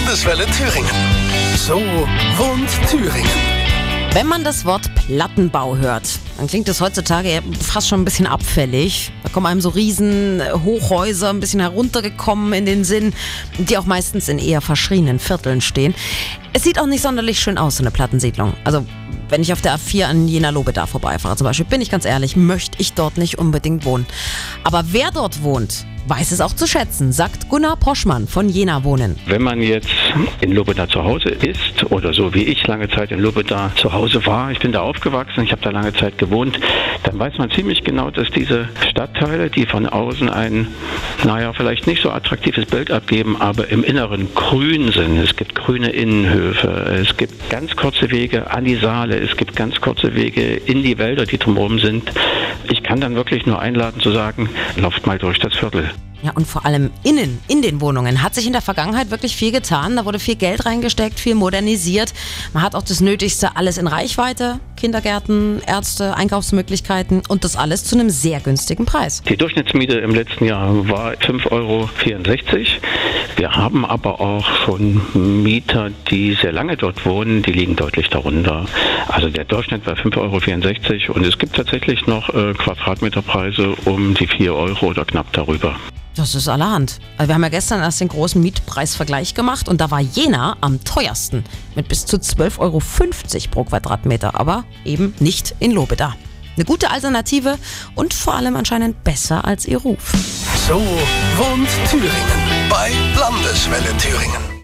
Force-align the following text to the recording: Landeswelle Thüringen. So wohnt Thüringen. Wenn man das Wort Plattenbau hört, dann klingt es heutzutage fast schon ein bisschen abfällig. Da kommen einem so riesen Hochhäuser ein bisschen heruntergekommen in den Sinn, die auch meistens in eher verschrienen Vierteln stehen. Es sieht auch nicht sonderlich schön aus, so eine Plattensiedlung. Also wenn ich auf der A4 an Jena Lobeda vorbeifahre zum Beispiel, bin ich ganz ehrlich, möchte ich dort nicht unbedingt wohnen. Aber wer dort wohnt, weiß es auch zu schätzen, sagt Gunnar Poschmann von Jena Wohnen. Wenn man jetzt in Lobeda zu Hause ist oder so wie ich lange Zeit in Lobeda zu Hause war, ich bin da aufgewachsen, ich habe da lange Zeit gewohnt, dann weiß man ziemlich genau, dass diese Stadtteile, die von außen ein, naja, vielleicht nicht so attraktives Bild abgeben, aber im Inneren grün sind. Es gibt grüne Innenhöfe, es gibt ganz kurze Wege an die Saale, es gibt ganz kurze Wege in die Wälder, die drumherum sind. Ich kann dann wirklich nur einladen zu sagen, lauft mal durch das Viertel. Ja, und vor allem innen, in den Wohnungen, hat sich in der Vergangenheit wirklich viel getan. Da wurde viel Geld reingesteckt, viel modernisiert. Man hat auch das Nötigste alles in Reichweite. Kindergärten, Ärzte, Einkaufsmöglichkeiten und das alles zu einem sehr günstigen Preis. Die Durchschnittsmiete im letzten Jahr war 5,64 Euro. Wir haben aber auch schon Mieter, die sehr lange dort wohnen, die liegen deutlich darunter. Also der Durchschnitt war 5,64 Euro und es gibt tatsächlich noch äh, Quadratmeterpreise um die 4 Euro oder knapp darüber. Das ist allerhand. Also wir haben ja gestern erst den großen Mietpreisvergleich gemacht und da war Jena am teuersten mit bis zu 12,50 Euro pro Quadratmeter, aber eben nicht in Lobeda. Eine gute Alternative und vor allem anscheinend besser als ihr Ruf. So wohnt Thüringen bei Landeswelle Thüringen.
Landeswelle 0.00 0.46
Thüringen. 0.46 0.90
So 1.56 1.74
wohnt 1.74 2.70
Thüringen. 2.90 3.30
Wenn 4.12 4.26
man 4.26 4.42
das 4.44 4.64
Wort 4.64 4.90
Plattenbau 4.94 5.76
hört, 5.76 6.08
dann 6.38 6.46
klingt 6.46 6.68
es 6.70 6.80
heutzutage 6.80 7.42
fast 7.60 7.88
schon 7.88 8.00
ein 8.00 8.04
bisschen 8.06 8.26
abfällig. 8.26 9.12
Da 9.22 9.28
kommen 9.28 9.44
einem 9.44 9.60
so 9.60 9.68
riesen 9.68 10.42
Hochhäuser 10.64 11.28
ein 11.28 11.38
bisschen 11.38 11.60
heruntergekommen 11.60 12.54
in 12.54 12.64
den 12.64 12.82
Sinn, 12.82 13.12
die 13.58 13.76
auch 13.76 13.84
meistens 13.84 14.28
in 14.28 14.38
eher 14.38 14.62
verschrienen 14.62 15.18
Vierteln 15.18 15.60
stehen. 15.60 15.94
Es 16.54 16.64
sieht 16.64 16.80
auch 16.80 16.86
nicht 16.86 17.02
sonderlich 17.02 17.38
schön 17.38 17.58
aus, 17.58 17.76
so 17.76 17.82
eine 17.82 17.90
Plattensiedlung. 17.90 18.54
Also 18.64 18.86
wenn 19.28 19.42
ich 19.42 19.52
auf 19.52 19.60
der 19.60 19.76
A4 19.76 20.04
an 20.06 20.28
Jena 20.28 20.48
Lobeda 20.48 20.86
vorbeifahre 20.86 21.36
zum 21.36 21.44
Beispiel, 21.44 21.66
bin 21.66 21.82
ich 21.82 21.90
ganz 21.90 22.06
ehrlich, 22.06 22.36
möchte 22.36 22.80
ich 22.80 22.94
dort 22.94 23.18
nicht 23.18 23.38
unbedingt 23.38 23.84
wohnen. 23.84 24.06
Aber 24.64 24.82
wer 24.88 25.10
dort 25.10 25.42
wohnt, 25.42 25.84
weiß 26.08 26.32
es 26.32 26.40
auch 26.40 26.54
zu 26.54 26.66
schätzen, 26.66 27.12
sagt 27.12 27.48
Gunnar 27.48 27.76
Poschmann 27.76 28.26
von 28.26 28.48
Jena 28.48 28.84
Wohnen. 28.84 29.18
Wenn 29.26 29.42
man 29.42 29.60
jetzt 29.60 29.88
in 30.40 30.52
Lobeda 30.52 30.88
zu 30.88 31.04
Hause 31.04 31.28
ist 31.28 31.90
oder 31.90 32.12
so 32.12 32.34
wie 32.34 32.44
ich 32.44 32.66
lange 32.66 32.88
Zeit 32.88 33.12
in 33.12 33.20
Lobeda 33.20 33.70
zu 33.76 33.92
Hause 33.92 34.24
war, 34.26 34.50
ich 34.50 34.58
bin 34.58 34.72
da 34.72 34.80
aufgewachsen, 34.80 35.44
ich 35.44 35.52
habe 35.52 35.62
da 35.62 35.70
lange 35.70 35.92
Zeit 35.92 36.18
gewohnt, 36.18 36.58
dann 37.04 37.18
weiß 37.18 37.38
man 37.38 37.50
ziemlich 37.50 37.84
genau, 37.84 38.10
dass 38.10 38.30
diese 38.30 38.68
Stadtteile, 38.88 39.50
die 39.50 39.66
von 39.66 39.86
außen 39.86 40.28
ein, 40.28 40.68
naja, 41.24 41.52
vielleicht 41.52 41.86
nicht 41.86 42.02
so 42.02 42.10
attraktives 42.10 42.66
Bild 42.66 42.90
abgeben, 42.90 43.40
aber 43.40 43.68
im 43.68 43.84
Inneren 43.84 44.34
grün 44.34 44.92
sind. 44.92 45.18
Es 45.18 45.36
gibt 45.36 45.54
grüne 45.54 45.90
Innenhöfe, 45.90 46.68
es 47.02 47.16
gibt 47.16 47.50
ganz 47.50 47.76
kurze 47.76 48.10
Wege 48.10 48.50
an 48.50 48.64
die 48.64 48.76
Saale, 48.76 49.18
es 49.18 49.36
gibt 49.36 49.56
ganz 49.56 49.80
kurze 49.80 50.14
Wege 50.14 50.42
in 50.42 50.82
die 50.82 50.98
Wälder, 50.98 51.26
die 51.26 51.38
drumherum 51.38 51.78
sind. 51.78 52.10
Ich 52.70 52.79
kann 52.90 53.00
dann 53.00 53.14
wirklich 53.14 53.46
nur 53.46 53.60
einladen 53.60 54.00
zu 54.00 54.10
sagen, 54.10 54.48
lauft 54.74 55.06
mal 55.06 55.16
durch 55.16 55.38
das 55.38 55.54
Viertel. 55.54 55.92
Ja, 56.24 56.32
und 56.32 56.44
vor 56.44 56.66
allem 56.66 56.90
innen, 57.04 57.38
in 57.46 57.62
den 57.62 57.80
Wohnungen, 57.80 58.20
hat 58.20 58.34
sich 58.34 58.48
in 58.48 58.52
der 58.52 58.62
Vergangenheit 58.62 59.12
wirklich 59.12 59.36
viel 59.36 59.52
getan. 59.52 59.94
Da 59.94 60.04
wurde 60.04 60.18
viel 60.18 60.34
Geld 60.34 60.66
reingesteckt, 60.66 61.20
viel 61.20 61.36
modernisiert. 61.36 62.12
Man 62.52 62.64
hat 62.64 62.74
auch 62.74 62.82
das 62.82 63.00
Nötigste 63.00 63.54
alles 63.54 63.78
in 63.78 63.86
Reichweite. 63.86 64.58
Kindergärten, 64.76 65.62
Ärzte, 65.64 66.16
Einkaufsmöglichkeiten 66.16 67.22
und 67.28 67.44
das 67.44 67.54
alles 67.54 67.84
zu 67.84 67.94
einem 67.94 68.10
sehr 68.10 68.40
günstigen 68.40 68.86
Preis. 68.86 69.22
Die 69.22 69.36
Durchschnittsmiete 69.36 69.98
im 69.98 70.12
letzten 70.12 70.46
Jahr 70.46 70.88
war 70.88 71.12
5,64 71.12 71.52
Euro. 71.52 71.88
Wir 73.40 73.52
haben 73.52 73.86
aber 73.86 74.20
auch 74.20 74.44
schon 74.66 75.00
Mieter, 75.42 75.88
die 76.10 76.34
sehr 76.34 76.52
lange 76.52 76.76
dort 76.76 77.06
wohnen, 77.06 77.40
die 77.40 77.52
liegen 77.52 77.74
deutlich 77.74 78.10
darunter. 78.10 78.66
Also 79.08 79.30
der 79.30 79.46
Durchschnitt 79.46 79.86
war 79.86 79.94
5,64 79.94 81.08
Euro 81.08 81.14
und 81.14 81.24
es 81.24 81.38
gibt 81.38 81.56
tatsächlich 81.56 82.06
noch 82.06 82.28
äh, 82.34 82.52
Quadratmeterpreise 82.52 83.76
um 83.86 84.12
die 84.12 84.26
4 84.26 84.54
Euro 84.54 84.88
oder 84.88 85.06
knapp 85.06 85.32
darüber. 85.32 85.74
Das 86.16 86.34
ist 86.34 86.48
allerhand. 86.48 86.98
Also 87.16 87.28
wir 87.28 87.34
haben 87.34 87.42
ja 87.42 87.48
gestern 87.48 87.80
erst 87.80 88.02
den 88.02 88.08
großen 88.08 88.42
Mietpreisvergleich 88.42 89.32
gemacht 89.32 89.70
und 89.70 89.80
da 89.80 89.90
war 89.90 90.00
Jena 90.00 90.58
am 90.60 90.84
teuersten 90.84 91.42
mit 91.74 91.88
bis 91.88 92.04
zu 92.04 92.18
12,50 92.18 92.58
Euro 92.60 92.82
pro 93.50 93.64
Quadratmeter, 93.64 94.38
aber 94.38 94.64
eben 94.84 95.14
nicht 95.18 95.54
in 95.60 95.70
Lobeda. 95.70 96.14
Eine 96.56 96.66
gute 96.66 96.90
Alternative 96.90 97.56
und 97.94 98.12
vor 98.12 98.34
allem 98.34 98.54
anscheinend 98.56 99.02
besser 99.02 99.46
als 99.46 99.64
ihr 99.64 99.78
Ruf. 99.78 100.12
So 100.68 100.74
wohnt 100.74 101.70
Thüringen 101.90 102.39
bei 102.70 102.92
Landeswelle 103.18 103.96
Thüringen. 103.98 104.49